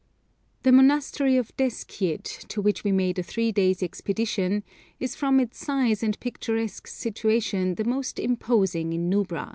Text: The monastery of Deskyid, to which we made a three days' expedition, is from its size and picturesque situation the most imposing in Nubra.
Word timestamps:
The 0.63 0.71
monastery 0.71 1.37
of 1.37 1.55
Deskyid, 1.57 2.23
to 2.23 2.59
which 2.59 2.83
we 2.83 2.91
made 2.91 3.19
a 3.19 3.21
three 3.21 3.51
days' 3.51 3.83
expedition, 3.83 4.63
is 4.99 5.13
from 5.13 5.39
its 5.39 5.59
size 5.63 6.01
and 6.01 6.19
picturesque 6.19 6.87
situation 6.87 7.75
the 7.75 7.85
most 7.85 8.17
imposing 8.17 8.93
in 8.93 9.11
Nubra. 9.11 9.49